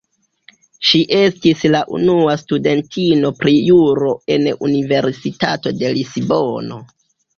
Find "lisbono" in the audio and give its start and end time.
5.99-6.81